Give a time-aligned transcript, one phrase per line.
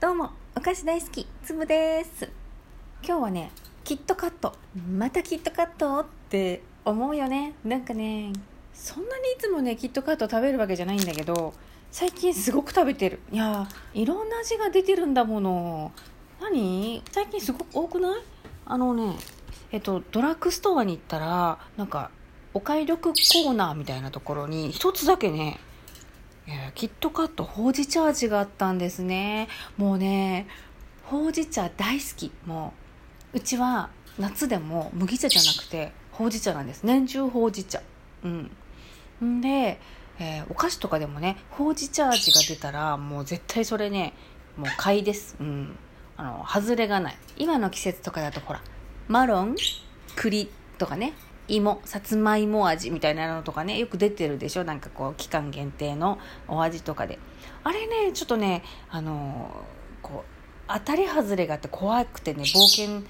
[0.00, 2.26] どうもお菓子大好きつぶです。
[3.06, 3.50] 今日はね
[3.84, 4.54] キットカット。
[4.96, 7.52] またキットカットって思うよね。
[7.66, 8.32] なんかね
[8.72, 11.52] そんなにいつもねキットカット食べるわけじゃないんだけど
[11.90, 13.20] 最近すごく食べてる。
[13.30, 15.92] いやいろんな味が出てるんだもの。
[16.40, 17.02] 何？
[17.12, 18.22] 最近すごく多くない？
[18.64, 19.16] あのね
[19.70, 22.10] えっとドラッグストアに行ったらなんか
[22.54, 25.60] お買い得コーナーみたいなところに一つだけね
[26.74, 29.48] キットカットほうじ茶味があったんですね。
[29.76, 30.46] もうね
[31.04, 32.32] ほうじ茶大好き。
[32.46, 32.72] も
[33.32, 36.84] ううちは夏でも麦茶じゃなくてほうじ茶なんです。
[36.84, 37.80] 年中ほうじ茶。
[38.24, 39.40] うん。
[39.40, 39.80] で、
[40.18, 44.14] えー、お菓子とかでもねほうじ茶味が出たらもう絶対それね
[44.56, 45.36] もう買いです。
[45.40, 45.76] うん。
[46.16, 47.16] あの外れがない。
[47.38, 48.62] 今の季節とかだとほら
[49.08, 49.56] マロン
[50.16, 51.14] 栗とかね。
[51.54, 54.64] 芋さつまいも味みたいなのとかねよく出てるでしょ？
[54.64, 56.18] なんかこう期間限定の
[56.48, 57.18] お味とかで。
[57.62, 59.64] あれねちょっとねあの
[60.02, 60.30] こう
[60.68, 63.02] 当たり外れがあって怖くてね冒険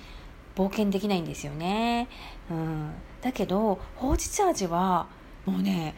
[0.56, 2.08] 冒険できないんですよね、
[2.50, 2.90] うん、
[3.22, 5.06] だけどほうじ茶味は
[5.46, 5.94] もうね、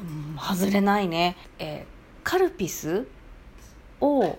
[0.00, 1.84] うん、外れないね、えー、
[2.22, 3.06] カルピス
[4.00, 4.38] を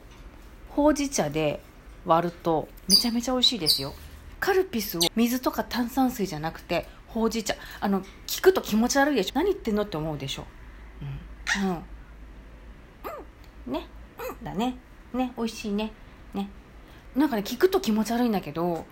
[0.69, 1.61] ほうじ茶で
[2.05, 3.93] 割るとめちゃめちゃ美味しいですよ。
[4.39, 7.55] カルピスを水とか炭酸水じゃなくてほうじ茶。
[7.79, 9.35] あの聞くと気持ち悪いでしょ。
[9.35, 10.45] 何言ってんのって思うでしょ。
[11.01, 11.05] う
[11.63, 11.69] ん。
[11.69, 11.83] うん、
[13.67, 13.87] うん、ね。
[14.19, 14.43] うん。
[14.43, 14.77] だね。
[15.13, 15.31] ね。
[15.37, 15.93] 美味しいね。
[16.33, 16.49] ね。
[17.15, 18.85] なんかね聞くと気持ち悪いんだけど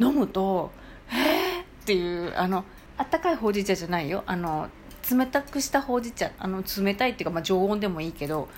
[0.00, 0.72] 飲むと
[1.08, 2.64] 「えー!」っていうあの
[2.96, 4.24] あったかいほうじ茶じゃないよ。
[4.26, 4.68] あの
[5.08, 6.32] 冷たくしたほうじ茶。
[6.40, 8.48] あの冷たいっていうか、まあ、常温でもいいけど、うん、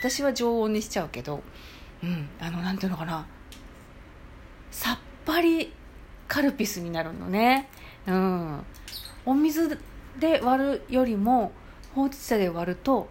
[0.00, 1.42] 私は常温にしちゃうけど、
[2.04, 3.26] うん、あのなんていうのかな。
[4.70, 5.72] さっぱり
[6.28, 7.68] カルピスになるのね
[8.06, 8.64] うん
[9.26, 9.78] お水
[10.18, 11.52] で割るよりも
[11.94, 13.08] ほうじ茶で割ると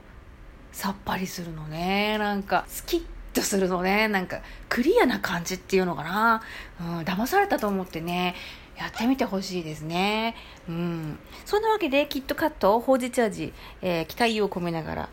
[0.71, 6.41] さっぱりするのねなんかスキッとするのねなんかクリアな感じっていうのかな、
[6.79, 8.35] うん、騙されたと思ってね
[8.77, 10.35] やってみてほしいですね。
[10.67, 11.19] うん。
[11.45, 15.09] そんなわけで、キットカット、ほうじ茶味、えー、期待を込めながら、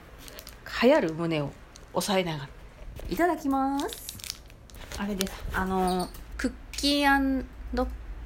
[0.83, 1.53] 流行る胸を
[1.93, 2.49] 押さえながら、
[3.09, 4.19] いただきます。
[4.99, 5.33] あれです。
[5.53, 6.09] あの、
[6.39, 7.11] クッキー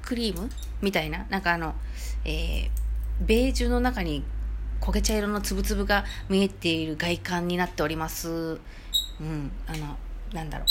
[0.03, 0.49] クリーム
[0.81, 1.73] みたいな、なんかあの、
[2.25, 2.69] えー、
[3.21, 4.23] ベージュの中に
[4.81, 8.59] 焦げ茶色のつぶつぶが見えている外観になっております。
[9.19, 9.97] うん、あの、
[10.33, 10.67] なんだろう。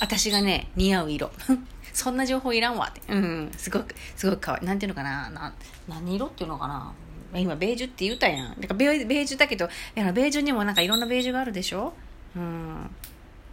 [0.00, 1.30] 私がね、似合う色。
[1.92, 3.00] そんな情報いらんわって。
[3.08, 4.64] うん、すごく、すごく可愛い。
[4.64, 5.54] なんていうのかなな、
[5.88, 6.92] 何色っていうのかな
[7.34, 8.60] 今、ベージュって言うたやん。
[8.60, 11.94] だかベー、ジュだけど、ベージュにもなんかいろんなベージュがあるでしょ？
[12.36, 12.90] うん。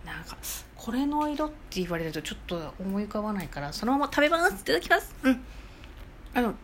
[0.05, 0.37] なんか、
[0.83, 4.61] これの色って言われるとちょっと思い浮かばないからそのまま食べます。
[4.61, 5.13] いただきます。
[5.21, 5.43] うん。
[6.33, 6.55] あの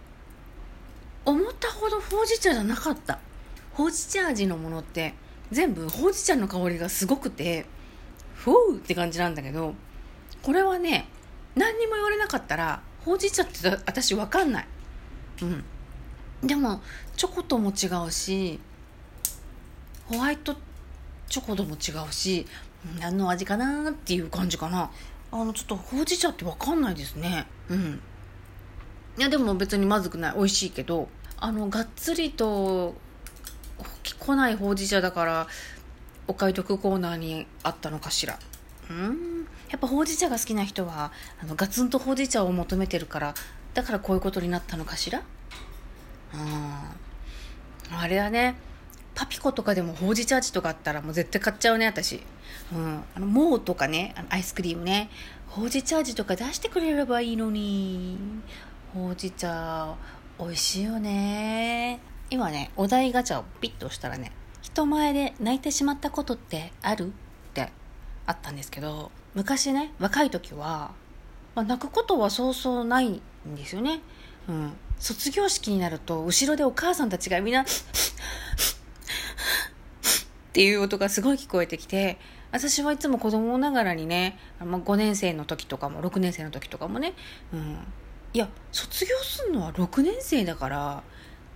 [1.24, 3.20] 思ったほどほうじ茶じゃなかった。
[3.74, 5.14] ほうじ茶味のものって
[5.52, 7.68] 全部ほうじ茶の香りがすごくて
[8.34, 9.76] ふうって感じなんだけど
[10.42, 11.08] これはね
[11.54, 14.68] 何にも言われなかったらほうじ茶って私分かんない。
[15.44, 15.64] うん。
[16.42, 16.82] でも
[17.16, 18.60] チョコとも違うし
[20.08, 20.56] ホワイト
[21.30, 22.48] チョコとも違うし
[23.00, 24.92] 何の味かなっていう感じかな。
[25.32, 27.48] あのちょっとほうじ茶って分かんないですね。
[27.70, 28.02] うん。
[29.18, 30.36] いやでも別にまずくない。
[30.36, 31.10] 美味しいけど。
[31.40, 32.96] あのがっつりと
[34.20, 35.48] 来ないほうじ茶だから
[36.28, 38.40] お買い得コーナーにあったのかしら。
[38.90, 39.48] うん。
[39.70, 41.12] やっぱほうじ茶が好きな人は
[41.42, 43.34] あのガツンとほうじ茶を求めてるから
[43.74, 45.22] だからこういうことになったのかしら。
[46.34, 46.38] う
[47.94, 47.98] ん。
[47.98, 48.56] あれはね
[49.18, 52.22] パピコとかでもほうじ茶味とかあったらもう絶対買っちゃうね私。
[52.72, 55.10] うん、あのモーとかねあのアイスクリームね。
[55.48, 58.20] ほうじ茶味とか出してくれればいいのに。
[58.94, 59.96] ほうじ茶
[60.40, 62.00] 美味しいよね。
[62.30, 67.08] 今ねお題ガチャをピッと押したらね人前で泣いてしまったことってある？
[67.08, 67.10] っ
[67.56, 67.72] て
[68.28, 70.92] あったんですけど昔ね若い時は、
[71.56, 73.22] まあ、泣くことはそうそうないん
[73.56, 74.02] ですよね、
[74.48, 77.66] うん、卒業式になると後ろでお母さんたちがみんな
[80.50, 82.18] っていう音がすごい聞こえてきて
[82.52, 87.14] 私はいつも子供ながらにね、ま、5年生の時とかも6年生の時とかもね、
[87.54, 87.78] うん、
[88.34, 91.04] いや卒業するのは6年生だから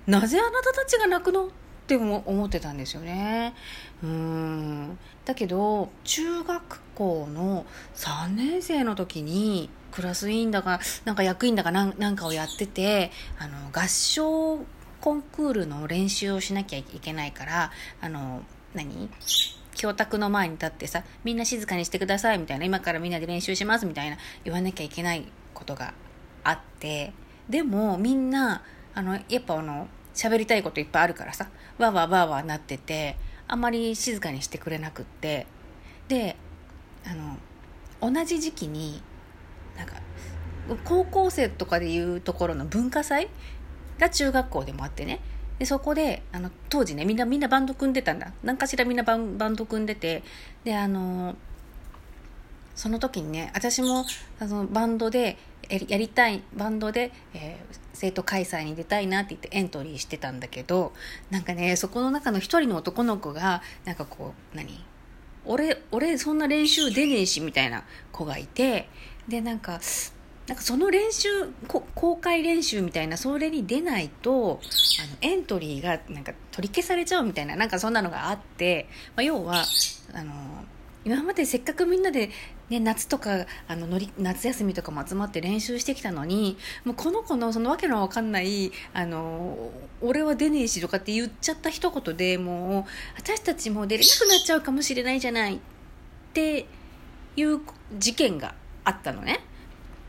[0.08, 1.50] なぜあなたたちが泣くのっ
[1.88, 3.54] て思ってたんですよね。
[4.02, 4.98] うん。
[5.26, 7.66] だけど中学校の
[7.96, 14.60] 3年生の時にクラス委員だかなんか役員だかなんかをやっててあの合唱
[15.02, 18.44] コンクールの練習をしなきゃいけないからあの
[18.74, 19.10] 何？
[19.76, 25.94] 教託の前に立ってさ、みんな静かにしてくださいみたいな、今からみんなで練習しますみたいな言わなきゃいけないことが
[26.44, 27.14] あって、
[27.50, 28.64] でもみんな、
[28.94, 31.48] あの、やっぱあの、喋りたいこといっぱいあるからさ、
[31.78, 33.16] わわわわなってて、
[33.48, 35.48] あんまり静かにしてくれなくって、
[36.08, 36.36] で、
[37.06, 37.38] あの
[38.14, 39.02] 同じ時期に
[39.78, 39.96] なんか
[40.84, 43.30] 高校生とかでいうところの文化祭
[44.00, 45.20] が中学校でもあってね
[45.62, 48.34] でそこであの当時ねみんなみんなバンド組んでたんだ。
[48.44, 50.24] 何かしらみんなバンバンド組んでて。
[50.64, 51.36] であの
[52.74, 54.04] その時にね私も
[54.40, 55.38] あのバンドで
[55.70, 60.94] やりたいバンドで、えー、生徒開催に出たいなって言ってエントリーしてたんだけど
[61.30, 64.84] なんかねそこの中の一人の男の子がなんかこう何？
[65.46, 68.90] 俺俺そんな練習出ねえしみたいな子がいて
[69.28, 69.80] でなんか
[70.52, 71.30] なんかその練習
[71.96, 74.60] 公開練習みたいなそれに出ないと
[75.02, 79.64] あのエントリーがなんか取り消されちゃうみたいななんかそんなのがあって、まあ、要は
[80.14, 80.34] あの
[81.06, 82.32] 今までせっかくみんなで、
[82.68, 89.72] ね、夏とかあののり夏休みとかも集まって練習してきたのにもうこの子のそのわけのわかんないあの
[90.02, 95.60] 俺は出ねえしとかって言っちゃった一言でもう私たちも出れなくなっちゃうかもしれないじゃないっ
[96.34, 96.66] て
[97.38, 97.62] いう
[97.98, 98.54] 事件が
[98.84, 99.46] あったのね。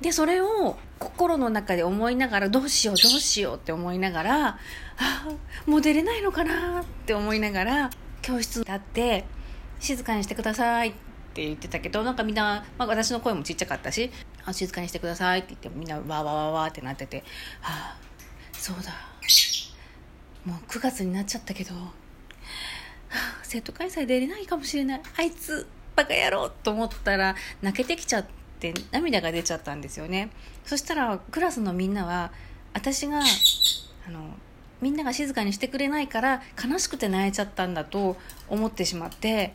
[0.03, 4.57] でそれを心の中で思いながらどうしようどうしようって思いながらあ
[4.99, 5.29] あ
[5.67, 7.91] もう出れないのかなって思いながら
[8.21, 9.25] 教室に立って
[9.81, 10.93] 静かにしてくださいっ
[11.35, 14.11] て言ってたけどなんかみんな、まあ、私の声もちっちゃかったし
[14.45, 17.25] あ静かにしてくださいって言ってみんなわーわーわーわーってなってて
[17.61, 17.97] はあ
[18.53, 18.93] そうだ。
[20.45, 21.81] もう9月になっちゃったけど、は
[23.11, 25.03] あ、生徒開催出れないかもしれない。
[25.17, 28.42] あいつバカ野郎と思ったら泣けてきちゃって
[28.93, 30.31] 涙が出ちゃったんですよね。
[30.65, 32.31] そしたらクラスのみんなは
[32.75, 34.21] 私があの
[34.81, 38.17] みんなが静かにしてくれないから悲しくて泣いちゃったんだと
[38.49, 39.55] 思ってしまって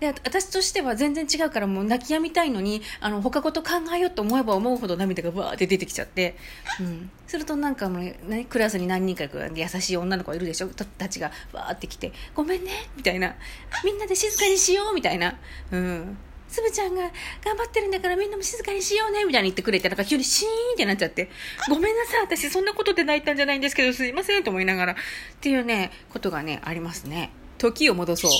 [0.00, 6.36] で私としては全然違うからもう泣き止みたいのにあの他こと考えようと思えば思うほど涙がバーって出てきちゃって、
[6.80, 9.24] うん、するとなんかもう、ね、クラスに何人か
[9.54, 10.68] 優しい女の子がいるでしょ？
[10.68, 13.34] たちがバーって来て「ごめんね」みたいな
[13.84, 15.38] 「みんなで静かにしよう」みたいな。
[15.70, 16.16] うん。
[16.54, 17.02] つぶちゃんが
[17.44, 21.28] 頑張ってるんだからみんなも静かにしようねみたいに言ってくれて、なんか急にシーンってなっちゃって、
[21.68, 24.96] ごめんなさい、私そんなことで泣いたんじゃないんですけど、すいませんと思いながら、っ
[25.40, 27.32] ていうね、ことがね、ありますね。
[27.58, 28.30] 時を戻そう。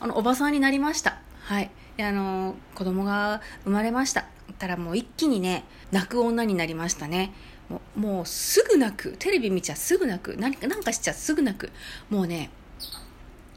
[0.00, 1.18] あの、おばさんになりました。
[1.44, 1.70] はい。
[1.96, 4.26] で、あの、子供が生まれました。
[4.58, 7.32] たらもう一気にね、泣く女になりましたね。
[7.70, 9.16] もうもうすぐ泣く。
[9.18, 10.36] テレビ見ちゃすぐ泣く。
[10.36, 11.70] 何か、なんかしちゃすぐ泣く。
[12.10, 12.50] もうね、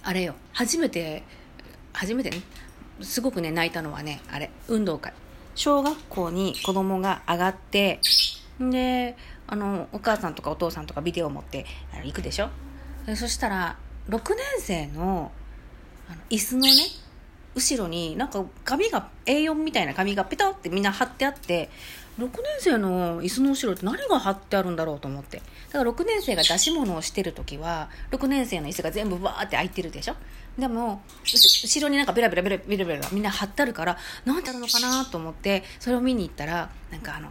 [0.03, 0.35] あれよ。
[0.53, 1.23] 初めて、
[1.91, 2.41] 初めてね、
[3.01, 5.13] すごくね、泣いたのはね、あれ、運動会。
[5.55, 7.99] 小学校に子供が上がって、
[8.59, 9.15] で、
[9.47, 11.65] あの、お母さんとかお父さんとかビデオを持って
[12.03, 12.49] 行くでしょ？
[13.15, 15.31] そしたら、6年生の
[16.09, 16.69] あの椅子のね、
[17.55, 21.69] 後ろになんか紙が A4 みたいな紙がペタってみんな貼ってあって
[22.17, 25.41] 6年生の椅子の後ろって何が貼ってあるんだろうと思って。
[25.71, 30.15] だから6年生が出し物をしてる時は6年生の椅子が全部わーって開いてるでしょ？
[30.57, 37.29] でも後ろになんかベラベラベラベラベラみんな貼ってあるから何てあるのかなと思ってそれを見に行ったらなんかあの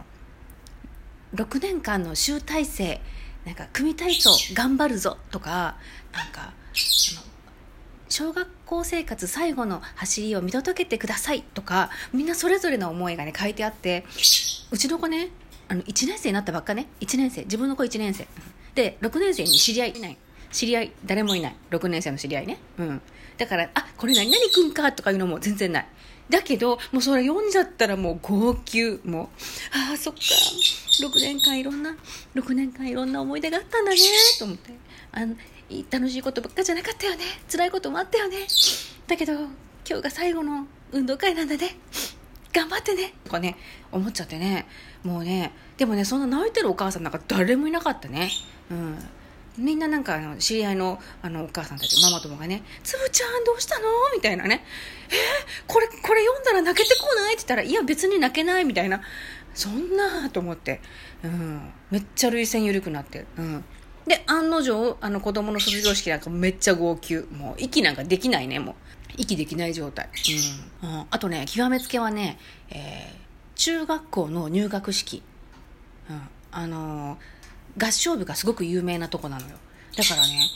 [1.35, 2.99] 6年間の集大成
[3.45, 5.75] なんか組体操頑張るぞとか
[6.11, 6.53] なんか
[8.09, 14.03] 小学校生活最後の走りを見届けてくださいとかみんなそれぞれの思いがね書いてあって
[14.71, 15.29] うちの子ね
[15.69, 16.87] あの1年生になったばっかね。
[16.99, 17.43] 1年生。
[17.43, 18.27] 自分の子1年生。
[18.73, 20.17] で6年生に知り合いいない。
[20.51, 21.55] 知り合い誰もいない。
[21.69, 22.57] 6年生の知り合いね。
[22.79, 23.01] うん。
[23.37, 25.87] だからあこれ何々くんかとかいうのも全然ない。
[26.31, 28.99] だけどもうそれ読んじゃったらもう号泣。
[29.05, 29.27] もう
[29.71, 30.19] ああそっか。
[30.21, 31.95] 6年間いろんな
[32.33, 33.97] 6年間いろんな思い出があったんだね
[34.39, 34.73] と思って。
[35.11, 35.35] あの
[35.91, 37.23] 楽しいことばっかじゃなかったよね。
[37.49, 38.47] 辛いこともあったよね。
[39.07, 39.49] だけど今
[39.85, 41.77] 日が最後の運動会なんだね。
[42.53, 43.13] 頑張ってね。
[43.23, 43.55] とかね
[43.91, 44.65] 思っちゃってね。
[45.03, 48.29] もうねでもねそんな泣いてるお母さんなんか誰もいなかったね。
[48.71, 48.97] うん。
[49.57, 53.85] みんななんかあの知り合いのあのお母さんたちママ友がね「つぶちゃんどうしたの?」
[54.15, 54.63] みたいなね
[55.11, 55.13] 「え？
[55.13, 55.17] ー、
[55.67, 59.01] これこれ読んだら泣けてこない?」って言ったら「いや別に泣けない」みたいな。
[59.53, 60.79] そんなと思って、
[61.23, 63.25] うん、めっちゃ涙腺緩くなって。
[63.37, 63.65] うん。
[64.09, 67.17] で、案の定、あの子供の卒業式なんかめっちゃ号泣。
[67.31, 68.75] もう息なんかできないね、もう。
[69.17, 70.09] 息できない状態。
[70.81, 70.89] うん。
[70.89, 72.39] うん、あとね、極めつけはね、
[72.71, 73.17] えー、
[73.53, 75.21] 中学校の入学式。
[76.09, 76.21] うん。
[76.51, 79.57] あのー、合唱部がすごく有名なとこなのよ。
[79.95, 80.49] だからね、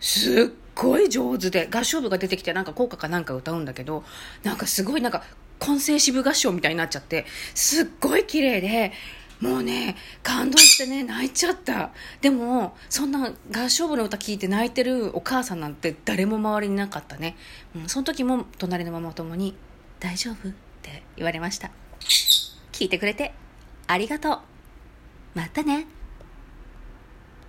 [0.00, 4.02] すっごい上手で、合唱部が出てきてなんか校歌かなんか歌うんだけど、
[4.44, 5.22] なんかすごいなんか、
[5.58, 8.92] 混声支部合唱みたいになっちゃって、すっごい綺麗で、
[9.40, 11.90] もうね感動してね泣いちゃった。
[12.20, 17.36] でもそんな合唱部の歌聞いて泣いてるお母さんなんて誰も周りになかったね、
[17.74, 19.56] うん、その時も隣のママ友に
[20.00, 21.70] 「大丈夫?」って言われました。
[22.72, 23.34] 聞いてくれて
[23.86, 24.38] ありがとう。
[25.34, 25.86] またね。